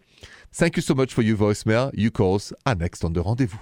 Thank 0.51 0.75
you 0.75 0.81
so 0.81 0.93
much 0.93 1.13
for 1.13 1.21
your 1.21 1.37
voicemail. 1.37 1.91
You 1.93 2.11
calls 2.11 2.53
are 2.65 2.75
next 2.75 3.03
on 3.03 3.13
the 3.13 3.21
rendezvous. 3.21 3.57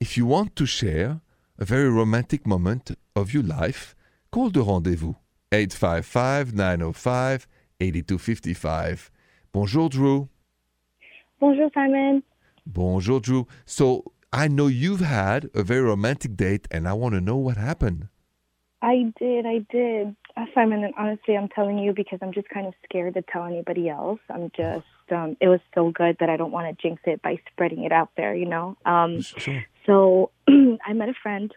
If 0.00 0.16
you 0.16 0.26
want 0.26 0.56
to 0.56 0.66
share 0.66 1.20
a 1.58 1.64
very 1.64 1.88
romantic 1.88 2.46
moment 2.46 2.90
of 3.14 3.32
your 3.32 3.42
life, 3.42 3.94
call 4.30 4.50
the 4.50 4.62
rendezvous 4.62 5.14
855 5.54 6.52
905 6.54 7.46
8255. 7.80 9.10
Bonjour, 9.52 9.88
Drew. 9.88 10.28
Bonjour, 11.40 11.70
Simon. 11.72 12.22
Bonjour, 12.66 13.20
Drew. 13.20 13.46
So 13.64 14.12
I 14.32 14.48
know 14.48 14.66
you've 14.66 15.00
had 15.00 15.48
a 15.54 15.62
very 15.62 15.82
romantic 15.82 16.36
date, 16.36 16.66
and 16.70 16.88
I 16.88 16.92
want 16.94 17.14
to 17.14 17.20
know 17.20 17.36
what 17.36 17.56
happened. 17.56 18.08
I 18.82 19.12
did, 19.18 19.46
I 19.46 19.64
did. 19.70 20.16
Uh, 20.36 20.44
Simon, 20.54 20.82
and 20.84 20.92
honestly, 20.98 21.36
I'm 21.36 21.48
telling 21.48 21.78
you 21.78 21.92
because 21.94 22.18
I'm 22.20 22.32
just 22.32 22.48
kind 22.48 22.66
of 22.66 22.74
scared 22.84 23.14
to 23.14 23.22
tell 23.22 23.44
anybody 23.44 23.88
else. 23.88 24.18
I'm 24.28 24.50
just, 24.56 24.84
um, 25.12 25.36
it 25.40 25.48
was 25.48 25.60
so 25.74 25.90
good 25.90 26.16
that 26.20 26.28
I 26.28 26.36
don't 26.36 26.50
want 26.50 26.76
to 26.76 26.82
jinx 26.82 27.00
it 27.06 27.22
by 27.22 27.38
spreading 27.52 27.84
it 27.84 27.92
out 27.92 28.10
there, 28.16 28.34
you 28.34 28.46
know? 28.46 28.76
Um, 28.84 29.20
Sure. 29.22 29.64
so 29.86 30.30
I 30.48 30.92
met 30.92 31.08
a 31.08 31.14
friend 31.22 31.54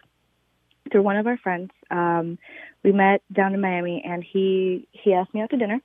through 0.90 1.02
one 1.02 1.16
of 1.16 1.26
our 1.26 1.36
friends. 1.36 1.70
Um, 1.90 2.38
we 2.82 2.92
met 2.92 3.22
down 3.32 3.54
in 3.54 3.60
Miami, 3.60 4.02
and 4.04 4.22
he 4.22 4.86
he 4.92 5.14
asked 5.14 5.34
me 5.34 5.40
out 5.40 5.50
to 5.50 5.56
dinner. 5.56 5.80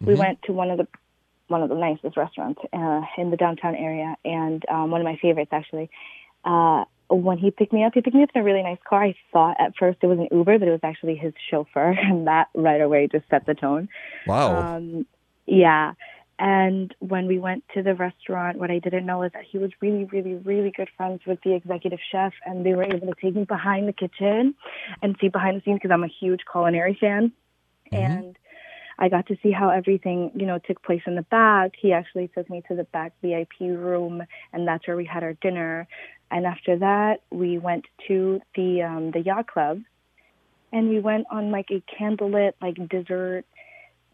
We 0.00 0.14
Mhm. 0.14 0.18
went 0.18 0.42
to 0.42 0.52
one 0.52 0.70
of 0.70 0.78
the 0.78 0.86
one 1.48 1.62
of 1.62 1.68
the 1.68 1.74
nicest 1.74 2.16
restaurants 2.16 2.60
uh, 2.72 3.02
in 3.18 3.30
the 3.30 3.36
downtown 3.36 3.74
area, 3.74 4.16
and 4.24 4.64
um, 4.68 4.90
one 4.90 5.00
of 5.00 5.04
my 5.04 5.16
favorites 5.16 5.52
actually. 5.52 5.90
Uh, 6.44 6.84
when 7.08 7.38
he 7.38 7.50
picked 7.50 7.72
me 7.72 7.82
up, 7.82 7.92
he 7.92 8.00
picked 8.00 8.14
me 8.14 8.22
up 8.22 8.30
in 8.34 8.40
a 8.40 8.44
really 8.44 8.62
nice 8.62 8.78
car. 8.88 9.02
I 9.02 9.14
thought 9.32 9.56
at 9.58 9.74
first 9.76 9.98
it 10.00 10.06
was 10.06 10.18
an 10.20 10.28
Uber, 10.30 10.58
but 10.60 10.68
it 10.68 10.70
was 10.70 10.80
actually 10.84 11.16
his 11.16 11.34
chauffeur, 11.50 11.90
and 12.00 12.26
that 12.26 12.48
right 12.54 12.80
away 12.80 13.08
just 13.10 13.28
set 13.28 13.46
the 13.46 13.54
tone. 13.54 13.88
Wow. 14.26 14.76
Um, 14.76 15.06
yeah. 15.46 15.94
And 16.40 16.94
when 17.00 17.26
we 17.26 17.38
went 17.38 17.64
to 17.74 17.82
the 17.82 17.94
restaurant, 17.94 18.56
what 18.56 18.70
I 18.70 18.78
didn't 18.78 19.04
know 19.04 19.22
is 19.24 19.32
that 19.34 19.44
he 19.44 19.58
was 19.58 19.70
really, 19.82 20.04
really, 20.04 20.34
really 20.36 20.72
good 20.74 20.88
friends 20.96 21.20
with 21.26 21.38
the 21.44 21.54
executive 21.54 21.98
chef, 22.10 22.32
and 22.46 22.64
they 22.64 22.72
were 22.72 22.82
able 22.82 23.08
to 23.08 23.14
take 23.20 23.36
me 23.36 23.44
behind 23.44 23.86
the 23.86 23.92
kitchen 23.92 24.54
and 25.02 25.16
see 25.20 25.28
behind 25.28 25.58
the 25.58 25.62
scenes 25.62 25.80
because 25.82 25.90
I'm 25.92 26.02
a 26.02 26.08
huge 26.08 26.40
culinary 26.50 26.96
fan. 26.98 27.32
And 27.92 28.38
I 28.98 29.10
got 29.10 29.26
to 29.26 29.36
see 29.42 29.50
how 29.50 29.68
everything, 29.68 30.30
you 30.34 30.46
know, 30.46 30.58
took 30.58 30.82
place 30.82 31.02
in 31.06 31.14
the 31.14 31.22
back. 31.22 31.72
He 31.78 31.92
actually 31.92 32.28
took 32.28 32.48
me 32.48 32.62
to 32.68 32.74
the 32.74 32.84
back 32.84 33.12
VIP 33.20 33.60
room, 33.60 34.22
and 34.54 34.66
that's 34.66 34.86
where 34.86 34.96
we 34.96 35.04
had 35.04 35.22
our 35.22 35.34
dinner. 35.34 35.86
And 36.30 36.46
after 36.46 36.78
that, 36.78 37.20
we 37.30 37.58
went 37.58 37.84
to 38.08 38.40
the 38.54 38.82
um, 38.82 39.10
the 39.10 39.20
yacht 39.20 39.46
club, 39.46 39.82
and 40.72 40.88
we 40.88 41.00
went 41.00 41.26
on 41.30 41.50
like 41.50 41.70
a 41.70 41.82
candlelit 42.00 42.52
like 42.62 42.76
dessert 42.88 43.44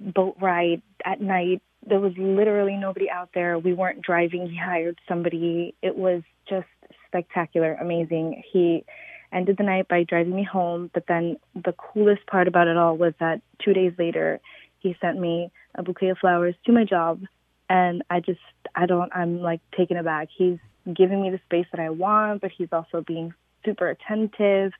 boat 0.00 0.36
ride 0.40 0.82
at 1.04 1.20
night. 1.20 1.62
There 1.88 2.00
was 2.00 2.12
literally 2.16 2.76
nobody 2.76 3.08
out 3.08 3.30
there. 3.34 3.58
We 3.58 3.72
weren't 3.72 4.02
driving. 4.02 4.48
He 4.48 4.56
hired 4.56 4.98
somebody. 5.08 5.74
It 5.82 5.96
was 5.96 6.22
just 6.48 6.66
spectacular, 7.06 7.74
amazing. 7.74 8.42
He 8.52 8.84
ended 9.32 9.56
the 9.56 9.64
night 9.64 9.88
by 9.88 10.04
driving 10.04 10.34
me 10.34 10.44
home. 10.44 10.90
But 10.92 11.04
then 11.06 11.36
the 11.54 11.72
coolest 11.72 12.26
part 12.26 12.48
about 12.48 12.66
it 12.66 12.76
all 12.76 12.96
was 12.96 13.14
that 13.20 13.40
two 13.64 13.72
days 13.72 13.92
later, 13.98 14.40
he 14.80 14.96
sent 15.00 15.18
me 15.18 15.50
a 15.74 15.82
bouquet 15.82 16.08
of 16.08 16.18
flowers 16.18 16.54
to 16.66 16.72
my 16.72 16.84
job. 16.84 17.22
And 17.68 18.02
I 18.10 18.20
just, 18.20 18.40
I 18.74 18.86
don't, 18.86 19.10
I'm 19.14 19.40
like 19.40 19.60
taken 19.76 19.96
aback. 19.96 20.28
He's 20.36 20.58
giving 20.92 21.22
me 21.22 21.30
the 21.30 21.40
space 21.44 21.66
that 21.72 21.80
I 21.80 21.90
want, 21.90 22.40
but 22.40 22.50
he's 22.56 22.68
also 22.72 23.02
being 23.06 23.34
super 23.64 23.88
attentive. 23.88 24.72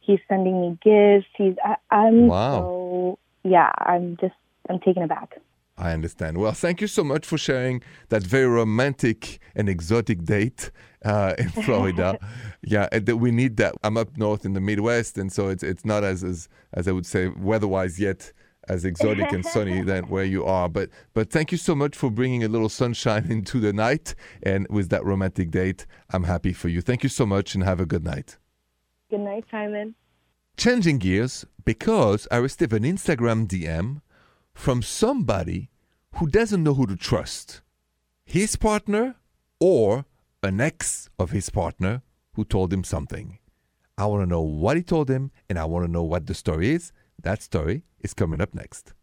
He's 0.00 0.20
sending 0.28 0.60
me 0.60 0.78
gifts. 0.82 1.28
He's, 1.36 1.54
I, 1.64 1.76
I'm 1.90 2.28
Wow. 2.28 2.52
so, 2.52 3.18
yeah, 3.42 3.72
I'm 3.78 4.16
just, 4.20 4.34
I'm 4.68 4.78
taken 4.80 5.02
aback. 5.02 5.38
I 5.78 5.92
understand. 5.92 6.38
Well, 6.38 6.52
thank 6.52 6.80
you 6.80 6.86
so 6.86 7.04
much 7.04 7.26
for 7.26 7.36
sharing 7.36 7.82
that 8.08 8.22
very 8.22 8.46
romantic 8.46 9.38
and 9.54 9.68
exotic 9.68 10.24
date 10.24 10.70
uh, 11.04 11.34
in 11.38 11.50
Florida. 11.50 12.18
yeah, 12.62 12.88
that 12.90 13.16
we 13.16 13.30
need 13.30 13.56
that. 13.58 13.74
I'm 13.82 13.96
up 13.96 14.16
north 14.16 14.44
in 14.44 14.54
the 14.54 14.60
Midwest, 14.60 15.18
and 15.18 15.30
so 15.30 15.48
it's 15.48 15.62
it's 15.62 15.84
not 15.84 16.02
as 16.02 16.24
as, 16.24 16.48
as 16.72 16.88
I 16.88 16.92
would 16.92 17.06
say 17.06 17.28
weather-wise 17.28 18.00
yet 18.00 18.32
as 18.68 18.84
exotic 18.84 19.30
and 19.32 19.44
sunny 19.44 19.80
than 19.90 20.04
where 20.04 20.24
you 20.24 20.44
are. 20.44 20.68
But 20.68 20.90
but 21.14 21.30
thank 21.30 21.52
you 21.52 21.58
so 21.58 21.74
much 21.74 21.94
for 21.94 22.10
bringing 22.10 22.42
a 22.42 22.48
little 22.48 22.68
sunshine 22.68 23.30
into 23.30 23.60
the 23.60 23.72
night, 23.72 24.14
and 24.42 24.66
with 24.70 24.88
that 24.90 25.04
romantic 25.04 25.50
date, 25.50 25.86
I'm 26.10 26.24
happy 26.24 26.52
for 26.52 26.68
you. 26.68 26.80
Thank 26.80 27.02
you 27.02 27.08
so 27.08 27.26
much, 27.26 27.54
and 27.54 27.64
have 27.64 27.80
a 27.80 27.86
good 27.86 28.04
night. 28.04 28.38
Good 29.10 29.20
night, 29.20 29.44
Simon. 29.50 29.94
Changing 30.56 30.98
gears 30.98 31.44
because 31.66 32.26
I 32.30 32.38
received 32.38 32.72
an 32.72 32.82
Instagram 32.82 33.46
DM 33.46 34.00
from 34.56 34.82
somebody 34.82 35.68
who 36.14 36.26
doesn't 36.26 36.62
know 36.62 36.72
who 36.72 36.86
to 36.86 36.96
trust 36.96 37.60
his 38.24 38.56
partner 38.56 39.14
or 39.60 40.06
an 40.42 40.60
ex 40.60 41.10
of 41.18 41.30
his 41.30 41.50
partner 41.50 42.02
who 42.32 42.44
told 42.44 42.72
him 42.72 42.82
something. 42.82 43.38
I 43.98 44.06
want 44.06 44.22
to 44.22 44.26
know 44.26 44.40
what 44.40 44.78
he 44.78 44.82
told 44.82 45.10
him 45.10 45.30
and 45.48 45.58
I 45.58 45.66
want 45.66 45.84
to 45.84 45.92
know 45.92 46.02
what 46.02 46.26
the 46.26 46.34
story 46.34 46.70
is. 46.70 46.90
That 47.22 47.42
story 47.42 47.82
is 48.00 48.14
coming 48.14 48.40
up 48.40 48.54
next. 48.54 48.94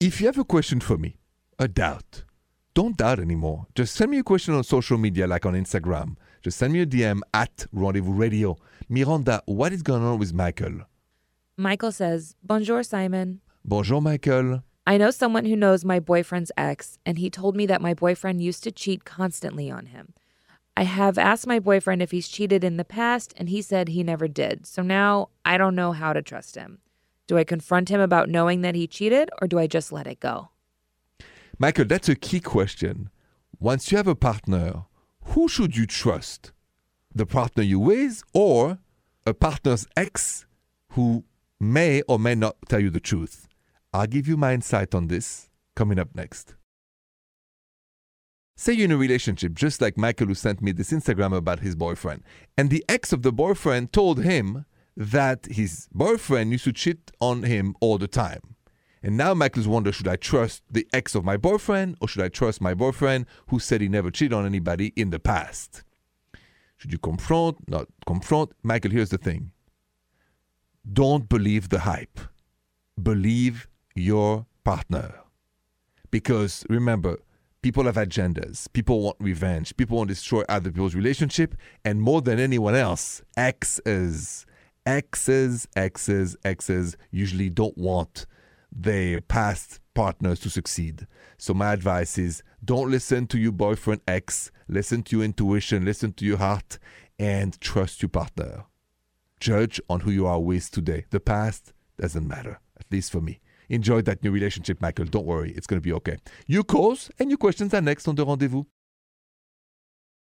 If 0.00 0.20
you 0.20 0.26
have 0.26 0.38
a 0.38 0.44
question 0.44 0.78
for 0.80 0.96
me, 0.96 1.18
a 1.58 1.66
doubt, 1.66 2.22
don't 2.72 2.96
doubt 2.96 3.18
anymore. 3.18 3.66
Just 3.74 3.96
send 3.96 4.12
me 4.12 4.18
a 4.18 4.22
question 4.22 4.54
on 4.54 4.62
social 4.62 4.96
media, 4.96 5.26
like 5.26 5.44
on 5.44 5.54
Instagram. 5.54 6.16
Just 6.40 6.56
send 6.56 6.72
me 6.72 6.80
a 6.80 6.86
DM 6.86 7.20
at 7.34 7.66
Rendezvous 7.72 8.12
Radio. 8.12 8.56
Miranda, 8.88 9.42
what 9.46 9.72
is 9.72 9.82
going 9.82 10.04
on 10.04 10.18
with 10.18 10.32
Michael? 10.32 10.82
Michael 11.62 11.92
says, 11.92 12.34
Bonjour, 12.42 12.82
Simon. 12.82 13.40
Bonjour, 13.64 14.02
Michael. 14.02 14.64
I 14.84 14.98
know 14.98 15.12
someone 15.12 15.44
who 15.44 15.54
knows 15.54 15.84
my 15.84 16.00
boyfriend's 16.00 16.50
ex, 16.56 16.98
and 17.06 17.18
he 17.18 17.30
told 17.30 17.54
me 17.54 17.66
that 17.66 17.80
my 17.80 17.94
boyfriend 17.94 18.42
used 18.42 18.64
to 18.64 18.72
cheat 18.72 19.04
constantly 19.04 19.70
on 19.70 19.86
him. 19.86 20.12
I 20.76 20.82
have 20.82 21.18
asked 21.18 21.46
my 21.46 21.60
boyfriend 21.60 22.02
if 22.02 22.10
he's 22.10 22.26
cheated 22.26 22.64
in 22.64 22.78
the 22.78 22.84
past, 22.84 23.32
and 23.36 23.48
he 23.48 23.62
said 23.62 23.86
he 23.86 24.02
never 24.02 24.26
did. 24.26 24.66
So 24.66 24.82
now 24.82 25.28
I 25.44 25.56
don't 25.56 25.76
know 25.76 25.92
how 25.92 26.12
to 26.12 26.20
trust 26.20 26.56
him. 26.56 26.80
Do 27.28 27.38
I 27.38 27.44
confront 27.44 27.90
him 27.90 28.00
about 28.00 28.28
knowing 28.28 28.62
that 28.62 28.74
he 28.74 28.88
cheated, 28.88 29.30
or 29.40 29.46
do 29.46 29.60
I 29.60 29.68
just 29.68 29.92
let 29.92 30.08
it 30.08 30.18
go? 30.18 30.48
Michael, 31.60 31.84
that's 31.84 32.08
a 32.08 32.16
key 32.16 32.40
question. 32.40 33.08
Once 33.60 33.92
you 33.92 33.98
have 33.98 34.08
a 34.08 34.16
partner, 34.16 34.86
who 35.26 35.46
should 35.46 35.76
you 35.76 35.86
trust? 35.86 36.50
The 37.14 37.24
partner 37.24 37.62
you 37.62 37.78
with 37.78 38.24
or 38.34 38.78
a 39.24 39.32
partner's 39.32 39.86
ex 39.96 40.44
who 40.94 41.22
may 41.62 42.02
or 42.02 42.18
may 42.18 42.34
not 42.34 42.56
tell 42.68 42.80
you 42.80 42.90
the 42.90 43.00
truth? 43.00 43.46
I'll 43.92 44.06
give 44.06 44.26
you 44.26 44.36
my 44.36 44.52
insight 44.52 44.94
on 44.94 45.06
this 45.06 45.48
coming 45.76 45.98
up 45.98 46.08
next. 46.14 46.56
Say 48.56 48.72
you're 48.72 48.86
in 48.86 48.92
a 48.92 48.96
relationship, 48.96 49.54
just 49.54 49.80
like 49.80 49.96
Michael, 49.96 50.26
who 50.26 50.34
sent 50.34 50.60
me 50.60 50.72
this 50.72 50.92
Instagram 50.92 51.34
about 51.34 51.60
his 51.60 51.74
boyfriend, 51.74 52.22
and 52.58 52.68
the 52.68 52.84
ex 52.88 53.12
of 53.12 53.22
the 53.22 53.32
boyfriend 53.32 53.92
told 53.92 54.22
him 54.22 54.66
that 54.96 55.46
his 55.46 55.88
boyfriend 55.92 56.52
used 56.52 56.64
to 56.64 56.72
cheat 56.72 57.12
on 57.20 57.44
him 57.44 57.74
all 57.80 57.96
the 57.96 58.08
time. 58.08 58.56
And 59.02 59.16
now 59.16 59.32
Michael's 59.32 59.66
wonder 59.66 59.90
should 59.90 60.08
I 60.08 60.16
trust 60.16 60.62
the 60.70 60.86
ex 60.92 61.14
of 61.14 61.24
my 61.24 61.36
boyfriend 61.36 61.96
or 62.00 62.08
should 62.08 62.22
I 62.24 62.28
trust 62.28 62.60
my 62.60 62.74
boyfriend 62.74 63.26
who 63.48 63.58
said 63.58 63.80
he 63.80 63.88
never 63.88 64.10
cheated 64.10 64.32
on 64.32 64.46
anybody 64.46 64.92
in 64.96 65.10
the 65.10 65.18
past? 65.18 65.82
Should 66.76 66.92
you 66.92 66.98
confront, 66.98 67.68
not 67.68 67.88
confront? 68.06 68.50
Michael, 68.62 68.90
here's 68.90 69.10
the 69.10 69.18
thing 69.18 69.52
don't 70.90 71.28
believe 71.28 71.68
the 71.68 71.80
hype, 71.80 72.18
believe 73.00 73.68
your 73.94 74.46
partner. 74.64 75.14
Because 76.10 76.64
remember, 76.68 77.18
people 77.62 77.84
have 77.84 77.96
agendas. 77.96 78.70
People 78.72 79.00
want 79.00 79.16
revenge. 79.20 79.76
People 79.76 79.96
want 79.96 80.08
to 80.08 80.14
destroy 80.14 80.42
other 80.48 80.70
people's 80.70 80.94
relationship. 80.94 81.54
And 81.84 82.02
more 82.02 82.20
than 82.20 82.38
anyone 82.38 82.74
else, 82.74 83.22
exes, 83.36 84.44
exes, 84.84 85.66
exes, 85.74 86.36
exes 86.44 86.96
usually 87.10 87.48
don't 87.48 87.78
want 87.78 88.26
their 88.70 89.20
past 89.20 89.80
partners 89.94 90.40
to 90.40 90.50
succeed. 90.50 91.06
So 91.38 91.54
my 91.54 91.72
advice 91.72 92.18
is 92.18 92.42
don't 92.64 92.90
listen 92.90 93.26
to 93.28 93.38
your 93.38 93.52
boyfriend 93.52 94.02
ex. 94.06 94.50
Listen 94.68 95.02
to 95.04 95.16
your 95.16 95.24
intuition. 95.24 95.84
Listen 95.84 96.12
to 96.14 96.24
your 96.24 96.38
heart 96.38 96.78
and 97.18 97.58
trust 97.60 98.02
your 98.02 98.08
partner. 98.08 98.64
Judge 99.42 99.80
on 99.90 99.98
who 99.98 100.12
you 100.12 100.24
are 100.24 100.38
with 100.38 100.70
today. 100.70 101.04
The 101.10 101.18
past 101.18 101.72
doesn't 101.98 102.28
matter, 102.28 102.60
at 102.78 102.86
least 102.92 103.10
for 103.10 103.20
me. 103.20 103.40
Enjoy 103.68 104.00
that 104.02 104.22
new 104.22 104.30
relationship, 104.30 104.80
Michael. 104.80 105.04
Don't 105.04 105.26
worry, 105.26 105.50
it's 105.50 105.66
going 105.66 105.80
to 105.80 105.84
be 105.84 105.92
okay. 105.94 106.18
Your 106.46 106.62
calls 106.62 107.10
and 107.18 107.28
your 107.28 107.38
questions 107.38 107.74
are 107.74 107.80
next 107.80 108.06
on 108.06 108.14
the 108.14 108.24
rendezvous. 108.24 108.62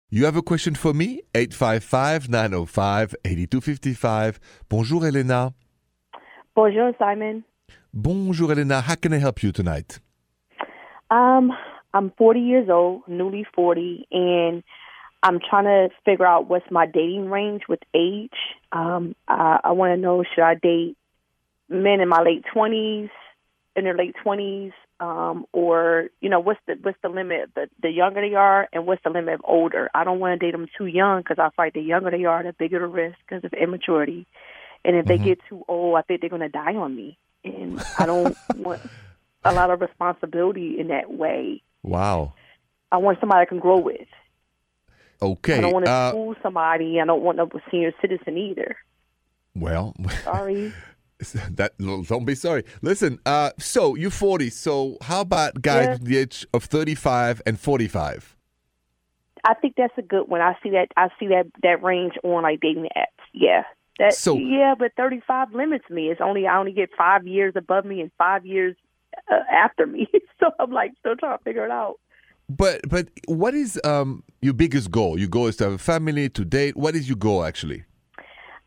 You 0.09 0.25
have 0.25 0.35
a 0.35 0.41
question 0.41 0.75
for 0.75 0.93
me? 0.93 1.21
855 1.33 2.27
905 2.27 3.15
8255. 3.23 4.39
Bonjour, 4.67 5.05
Elena. 5.05 5.53
Bonjour, 6.53 6.91
Simon. 6.99 7.45
Bonjour, 7.93 8.51
Elena. 8.51 8.81
How 8.81 8.95
can 8.95 9.13
I 9.13 9.19
help 9.19 9.41
you 9.41 9.53
tonight? 9.53 9.99
Um, 11.09 11.53
I'm 11.93 12.11
40 12.17 12.41
years 12.41 12.69
old, 12.69 13.03
newly 13.07 13.45
40, 13.55 14.07
and 14.11 14.61
I'm 15.25 15.39
trying 15.39 15.63
to 15.63 15.89
figure 16.05 16.27
out 16.27 16.47
what's 16.47 16.69
my 16.69 16.85
dating 16.85 17.31
range 17.31 17.63
with 17.67 17.79
age. 17.95 18.29
Um, 18.71 19.15
I, 19.27 19.59
I 19.63 19.71
want 19.71 19.95
to 19.95 19.97
know 19.99 20.23
should 20.23 20.43
I 20.43 20.53
date 20.53 20.97
men 21.67 21.99
in 21.99 22.07
my 22.07 22.21
late 22.21 22.45
20s, 22.55 23.09
in 23.75 23.83
their 23.83 23.97
late 23.97 24.13
20s, 24.23 24.71
um, 24.99 25.47
or 25.51 26.09
you 26.21 26.29
know 26.29 26.39
what's 26.39 26.59
the 26.67 26.75
what's 26.79 26.99
the 27.01 27.09
limit? 27.09 27.49
The 27.55 27.69
the 27.81 27.89
younger 27.89 28.21
they 28.21 28.35
are, 28.35 28.69
and 28.71 28.85
what's 28.85 29.01
the 29.03 29.09
limit 29.09 29.33
of 29.33 29.41
older? 29.45 29.89
I 29.95 30.03
don't 30.03 30.19
want 30.19 30.39
to 30.39 30.45
date 30.45 30.51
them 30.51 30.67
too 30.77 30.85
young 30.85 31.21
because 31.21 31.39
I 31.39 31.49
fight 31.57 31.73
the 31.73 31.81
younger 31.81 32.11
they 32.11 32.25
are, 32.25 32.43
the 32.43 32.53
bigger 32.53 32.79
the 32.79 32.85
risk 32.85 33.17
because 33.27 33.43
of 33.43 33.53
immaturity. 33.53 34.27
And 34.85 34.95
if 34.95 35.07
they 35.07 35.17
get 35.17 35.39
too 35.49 35.65
old, 35.67 35.97
I 35.97 36.03
think 36.03 36.21
they're 36.21 36.29
going 36.29 36.43
to 36.43 36.49
die 36.49 36.75
on 36.75 36.95
me, 36.95 37.17
and 37.43 37.83
I 37.97 38.05
don't 38.05 38.37
want 38.55 38.79
a 39.43 39.51
lot 39.51 39.71
of 39.71 39.81
responsibility 39.81 40.79
in 40.79 40.89
that 40.89 41.11
way. 41.11 41.63
Wow. 41.81 42.33
I 42.91 42.97
want 42.97 43.19
somebody 43.19 43.41
I 43.41 43.45
can 43.45 43.57
grow 43.57 43.79
with. 43.79 44.07
Okay. 45.21 45.57
I 45.57 45.61
don't 45.61 45.73
want 45.73 45.85
to 45.85 45.91
uh, 45.91 46.09
school 46.09 46.35
somebody. 46.43 46.99
I 46.99 47.05
don't 47.05 47.21
want 47.21 47.37
no 47.37 47.49
senior 47.71 47.93
citizen 48.01 48.37
either. 48.37 48.75
well, 49.55 49.95
Sorry. 50.23 50.73
that 51.51 51.71
don't 51.79 52.25
be 52.25 52.35
sorry. 52.35 52.63
Listen, 52.81 53.19
uh, 53.25 53.51
so 53.57 53.95
you're 53.95 54.11
40. 54.11 54.49
So 54.49 54.97
how 55.01 55.21
about 55.21 55.61
guys 55.61 55.85
Yeah. 55.87 55.97
the 56.01 56.17
age 56.17 56.45
of 56.53 56.65
35 56.65 57.41
and 57.45 57.57
45? 57.59 58.35
I 59.47 59.53
think 59.53 59.75
that's 59.77 59.97
a 59.97 60.01
good 60.01 60.27
one. 60.27 60.41
I 60.41 60.57
see 60.63 60.71
that. 60.71 60.87
I 60.97 61.09
see 61.19 61.27
that 61.27 61.45
that 61.63 61.81
range 61.83 62.13
on 62.23 62.43
like 62.43 62.59
dating 62.59 62.89
apps. 62.97 63.05
Yeah. 63.33 63.63
That, 63.99 64.13
So- 64.13 64.37
yeah, 64.37 64.75
but 64.77 64.91
35 64.97 65.53
limits 65.53 65.89
me. 65.89 66.09
It's 66.09 66.19
only 66.19 66.47
I 66.47 66.57
only 66.57 66.73
get 66.73 66.89
five 66.97 67.25
years 67.27 67.53
above 67.55 67.85
me 67.85 68.01
and 68.01 68.11
five 68.17 68.45
years 68.45 68.75
uh, 69.31 69.39
after 69.49 69.85
me. 69.85 70.07
so 70.39 70.47
I'm 70.59 70.71
like 70.71 70.91
still 70.99 71.15
trying 71.15 71.37
to 71.37 71.43
figure 71.45 71.63
it 71.65 71.71
out. 71.71 71.95
But 72.49 72.81
but 72.89 73.09
what 73.27 73.53
is 73.53 73.79
um 73.83 74.23
your 74.41 74.53
biggest 74.53 74.91
goal? 74.91 75.17
Your 75.17 75.27
goal 75.29 75.47
is 75.47 75.57
to 75.57 75.65
have 75.65 75.73
a 75.73 75.77
family, 75.77 76.29
to 76.29 76.45
date. 76.45 76.77
What 76.77 76.95
is 76.95 77.09
your 77.09 77.17
goal 77.17 77.43
actually? 77.43 77.83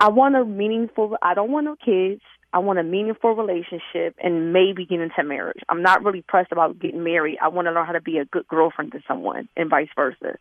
I 0.00 0.08
want 0.08 0.36
a 0.36 0.44
meaningful. 0.44 1.16
I 1.22 1.34
don't 1.34 1.50
want 1.50 1.64
no 1.64 1.76
kids. 1.76 2.22
I 2.52 2.60
want 2.60 2.78
a 2.78 2.82
meaningful 2.82 3.34
relationship 3.34 4.16
and 4.22 4.52
maybe 4.52 4.86
get 4.86 5.00
into 5.00 5.22
marriage. 5.22 5.60
I'm 5.68 5.82
not 5.82 6.02
really 6.02 6.22
pressed 6.22 6.50
about 6.50 6.78
getting 6.78 7.04
married. 7.04 7.36
I 7.42 7.48
want 7.48 7.66
to 7.66 7.72
learn 7.72 7.84
how 7.84 7.92
to 7.92 8.00
be 8.00 8.16
a 8.18 8.24
good 8.24 8.46
girlfriend 8.48 8.92
to 8.92 9.00
someone 9.06 9.48
and 9.56 9.68
vice 9.68 9.88
versa. 9.94 10.38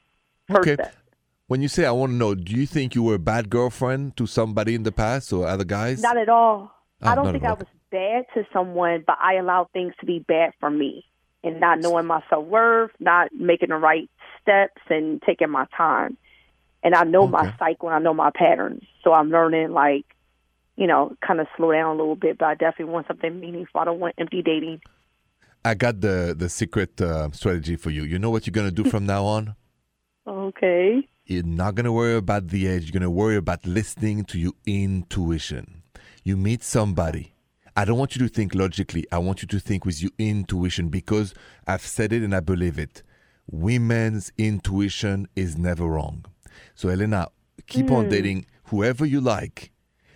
First 0.47 0.59
Okay. 0.59 0.73
step. 0.75 0.95
When 1.47 1.61
you 1.61 1.67
say 1.67 1.85
I 1.85 1.91
want 1.91 2.11
to 2.11 2.15
know, 2.15 2.33
do 2.35 2.53
you 2.53 2.65
think 2.65 2.95
you 2.95 3.03
were 3.03 3.15
a 3.15 3.19
bad 3.19 3.49
girlfriend 3.49 4.15
to 4.17 4.25
somebody 4.25 4.73
in 4.73 4.83
the 4.83 4.91
past 4.91 5.31
or 5.33 5.47
other 5.47 5.63
guys? 5.65 6.01
Not 6.01 6.17
at 6.17 6.29
all. 6.29 6.71
Oh, 7.01 7.09
I 7.09 7.15
don't 7.15 7.31
think 7.31 7.43
I 7.43 7.53
was 7.53 7.67
bad 7.91 8.25
to 8.33 8.45
someone, 8.51 9.03
but 9.05 9.17
I 9.21 9.35
allowed 9.35 9.67
things 9.71 9.93
to 9.99 10.05
be 10.05 10.19
bad 10.19 10.51
for 10.59 10.69
me 10.69 11.05
and 11.47 11.59
not 11.59 11.79
knowing 11.79 12.05
my 12.05 12.21
self 12.29 12.45
worth, 12.45 12.91
not 12.99 13.33
making 13.33 13.69
the 13.69 13.75
right 13.75 14.09
steps, 14.41 14.81
and 14.89 15.21
taking 15.21 15.49
my 15.49 15.65
time. 15.75 16.17
And 16.83 16.93
I 16.95 17.03
know 17.03 17.27
my 17.27 17.53
cycle 17.59 17.89
and 17.89 17.95
I 17.95 17.99
know 17.99 18.13
my 18.13 18.31
patterns. 18.33 18.83
So 19.03 19.11
I'm 19.11 19.29
learning, 19.29 19.71
like, 19.71 20.05
you 20.75 20.87
know, 20.87 21.15
kind 21.25 21.39
of 21.39 21.47
slow 21.57 21.71
down 21.71 21.87
a 21.87 21.97
little 21.97 22.15
bit, 22.15 22.37
but 22.37 22.45
I 22.45 22.53
definitely 22.53 22.93
want 22.93 23.07
something 23.07 23.39
meaningful. 23.39 23.81
I 23.81 23.85
don't 23.85 23.99
want 23.99 24.15
empty 24.17 24.41
dating. 24.41 24.81
I 25.65 25.73
got 25.73 25.99
the 26.01 26.35
the 26.37 26.49
secret 26.49 27.01
uh, 27.01 27.31
strategy 27.31 27.75
for 27.75 27.89
you. 27.89 28.03
You 28.03 28.19
know 28.19 28.29
what 28.29 28.47
you're 28.47 28.53
gonna 28.53 28.71
do 28.71 28.83
from 28.83 29.05
now 29.05 29.25
on? 29.25 29.55
Okay. 30.27 31.07
You're 31.25 31.43
not 31.43 31.75
gonna 31.75 31.93
worry 31.93 32.15
about 32.15 32.49
the 32.49 32.67
age. 32.67 32.83
You're 32.83 32.99
gonna 32.99 33.09
worry 33.09 33.37
about 33.37 33.65
listening 33.65 34.25
to 34.25 34.37
your 34.37 34.51
intuition. 34.65 35.83
You 36.25 36.35
meet 36.35 36.63
somebody. 36.63 37.33
I 37.77 37.85
don't 37.85 37.99
want 37.99 38.15
you 38.15 38.27
to 38.27 38.33
think 38.33 38.55
logically. 38.55 39.05
I 39.11 39.19
want 39.19 39.43
you 39.43 39.47
to 39.49 39.59
think 39.59 39.85
with 39.85 40.01
your 40.01 40.09
intuition 40.17 40.89
because 40.89 41.35
I've 41.67 41.85
said 41.85 42.11
it 42.11 42.23
and 42.23 42.33
I 42.33 42.39
believe 42.39 42.79
it. 42.79 43.03
Women's 43.51 44.31
intuition 44.35 45.27
is 45.35 45.59
never 45.59 45.85
wrong. 45.85 46.25
So, 46.73 46.89
Elena, 46.89 47.27
keep 47.67 47.91
on 47.91 48.05
hmm. 48.05 48.09
dating 48.09 48.45
whoever 48.65 49.05
you 49.05 49.21
like. 49.21 49.71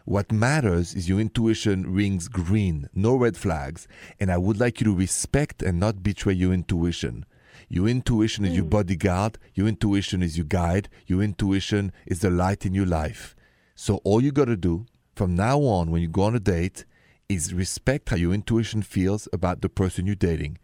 What 0.05 0.31
matters 0.31 0.95
is 0.95 1.07
your 1.07 1.19
intuition 1.19 1.93
rings 1.93 2.27
green, 2.29 2.89
no 2.95 3.15
red 3.15 3.37
flags. 3.37 3.87
And 4.19 4.31
I 4.31 4.39
would 4.39 4.59
like 4.59 4.81
you 4.81 4.85
to 4.85 4.95
respect 4.95 5.61
and 5.61 5.79
not 5.79 6.01
betray 6.01 6.33
your 6.33 6.53
intuition. 6.53 7.27
Your 7.69 7.87
intuition 7.87 8.43
is 8.43 8.55
your 8.55 8.63
hmm. 8.63 8.69
bodyguard, 8.69 9.37
your 9.53 9.67
intuition 9.67 10.23
is 10.23 10.35
your 10.35 10.47
guide, 10.47 10.89
your 11.05 11.21
intuition 11.21 11.91
is 12.07 12.21
the 12.21 12.31
light 12.31 12.65
in 12.65 12.73
your 12.73 12.87
life. 12.87 13.35
So, 13.75 13.97
all 13.97 14.19
you 14.19 14.31
got 14.31 14.45
to 14.45 14.57
do 14.57 14.87
from 15.15 15.35
now 15.35 15.59
on 15.59 15.91
when 15.91 16.01
you 16.01 16.07
go 16.07 16.23
on 16.23 16.35
a 16.35 16.39
date 16.39 16.85
is 17.33 17.53
respect 17.53 18.09
how 18.09 18.15
your 18.17 18.33
intuition 18.33 18.81
feels 18.81 19.27
about 19.31 19.61
the 19.61 19.69
person 19.69 20.05
you're 20.05 20.15
dating. 20.15 20.57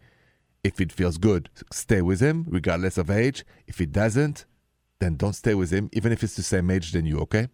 If 0.62 0.80
it 0.80 0.92
feels 0.92 1.18
good, 1.18 1.48
stay 1.72 2.02
with 2.02 2.20
him 2.20 2.44
regardless 2.48 2.98
of 2.98 3.10
age. 3.10 3.44
If 3.66 3.80
it 3.80 3.92
doesn't, 3.92 4.44
then 4.98 5.16
don't 5.16 5.32
stay 5.32 5.54
with 5.54 5.70
him, 5.70 5.88
even 5.92 6.12
if 6.12 6.22
it's 6.22 6.36
the 6.36 6.42
same 6.42 6.70
age 6.70 6.92
than 6.92 7.06
you, 7.06 7.18
okay? 7.20 7.48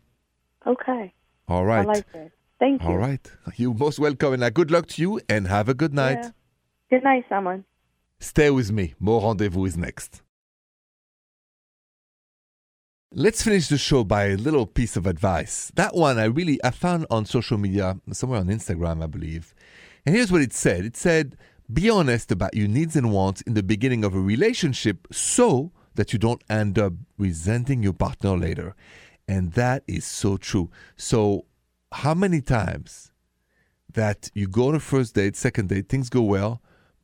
Okay. 0.67 1.15
All 1.47 1.65
right. 1.65 1.83
I 1.83 1.85
like 1.85 2.13
that. 2.13 2.31
Thank 2.59 2.83
you. 2.83 2.89
All 2.89 2.97
right. 2.97 3.31
You're 3.57 3.75
most 3.75 3.99
welcome. 3.99 4.33
And 4.33 4.43
uh, 4.43 4.51
good 4.51 4.71
luck 4.71 4.87
to 4.89 5.03
you 5.03 5.21
and 5.29 5.47
have 5.47 5.69
a 5.69 5.75
good 5.75 5.93
night. 5.93 6.19
Yeah. 6.23 6.31
Good 6.91 7.05
night, 7.05 7.25
Simon. 7.29 7.65
Stay 8.19 8.51
with 8.51 8.73
me. 8.73 8.95
More 8.99 9.21
rendezvous 9.23 9.67
is 9.67 9.77
next. 9.77 10.23
Let's 13.17 13.45
finish 13.45 13.69
the 13.69 13.79
show 13.79 14.03
by 14.03 14.25
a 14.25 14.37
little 14.37 14.67
piece 14.67 14.97
of 14.97 15.07
advice. 15.07 15.71
That 15.77 15.95
one 15.95 16.19
I 16.19 16.25
really 16.25 16.59
I 16.65 16.73
found 16.73 17.07
on 17.11 17.27
social 17.27 17.57
media, 17.57 18.01
somewhere 18.11 18.41
on 18.41 18.49
Instagram, 18.49 19.05
I 19.05 19.07
believe. 19.07 19.55
And 20.05 20.17
here's 20.17 20.33
what 20.33 20.41
it 20.41 20.53
said. 20.53 20.85
It 20.85 20.97
said, 20.97 21.37
"Be 21.73 21.89
honest 21.89 22.33
about 22.33 22.57
your 22.57 22.67
needs 22.67 22.97
and 22.97 23.13
wants 23.13 23.41
in 23.43 23.55
the 23.55 23.63
beginning 23.63 24.03
of 24.03 24.17
a 24.17 24.21
relationship 24.21 25.07
so 25.13 25.71
that 25.95 26.13
you 26.13 26.19
don't 26.19 26.43
end 26.51 26.77
up 26.77 26.95
resenting 27.17 27.85
your 27.85 27.93
partner 27.93 28.37
later." 28.37 28.75
And 29.29 29.53
that 29.53 29.85
is 29.87 30.05
so 30.05 30.37
true. 30.37 30.71
So, 30.97 31.45
how 31.93 32.15
many 32.15 32.41
times 32.41 33.13
that 33.93 34.29
you 34.35 34.49
go 34.49 34.71
on 34.71 34.75
a 34.75 34.81
first 34.81 35.15
date, 35.15 35.37
second 35.37 35.69
date, 35.69 35.89
things 35.89 36.09
go 36.09 36.23
well, 36.23 36.61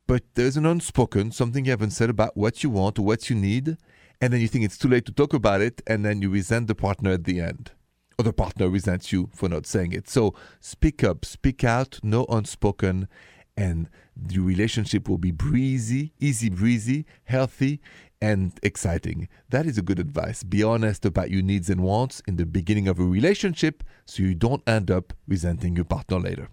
but 0.08 0.24
there's 0.34 0.56
an 0.56 0.66
unspoken, 0.66 1.30
something 1.30 1.66
you 1.66 1.70
haven't 1.70 1.92
said 1.92 2.10
about 2.10 2.36
what 2.36 2.64
you 2.64 2.70
want 2.70 2.98
or 2.98 3.02
what 3.02 3.30
you 3.30 3.36
need, 3.36 3.76
and 4.20 4.32
then 4.32 4.40
you 4.40 4.48
think 4.48 4.64
it's 4.64 4.78
too 4.78 4.88
late 4.88 5.06
to 5.06 5.12
talk 5.12 5.32
about 5.32 5.60
it, 5.60 5.82
and 5.86 6.04
then 6.04 6.20
you 6.22 6.30
resent 6.30 6.66
the 6.66 6.74
partner 6.74 7.12
at 7.12 7.24
the 7.24 7.40
end. 7.40 7.72
Or 8.18 8.24
the 8.24 8.32
partner 8.32 8.68
resents 8.68 9.12
you 9.12 9.30
for 9.34 9.48
not 9.48 9.66
saying 9.66 9.92
it. 9.92 10.08
So 10.08 10.34
speak 10.60 11.02
up, 11.02 11.24
speak 11.24 11.64
out, 11.64 11.98
no 12.02 12.26
unspoken, 12.26 13.08
and 13.56 13.88
the 14.14 14.38
relationship 14.40 15.08
will 15.08 15.18
be 15.18 15.30
breezy, 15.30 16.12
easy 16.20 16.50
breezy, 16.50 17.06
healthy, 17.24 17.80
and 18.20 18.52
exciting. 18.62 19.28
That 19.48 19.64
is 19.64 19.78
a 19.78 19.82
good 19.82 19.98
advice. 19.98 20.42
Be 20.42 20.62
honest 20.62 21.06
about 21.06 21.30
your 21.30 21.42
needs 21.42 21.70
and 21.70 21.82
wants 21.82 22.22
in 22.26 22.36
the 22.36 22.44
beginning 22.44 22.88
of 22.88 22.98
a 22.98 23.04
relationship 23.04 23.82
so 24.04 24.22
you 24.22 24.34
don't 24.34 24.62
end 24.68 24.90
up 24.90 25.14
resenting 25.26 25.76
your 25.76 25.86
partner 25.86 26.20
later. 26.20 26.50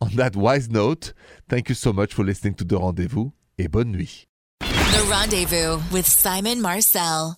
On 0.00 0.10
that 0.16 0.36
wise 0.36 0.68
note, 0.68 1.14
thank 1.48 1.70
you 1.70 1.74
so 1.74 1.92
much 1.92 2.12
for 2.12 2.24
listening 2.24 2.54
to 2.54 2.64
The 2.64 2.78
Rendezvous 2.78 3.30
et 3.58 3.70
bonne 3.70 3.92
nuit. 3.92 4.26
The 4.96 5.02
Rendezvous 5.02 5.78
with 5.92 6.06
Simon 6.06 6.62
Marcel. 6.62 7.36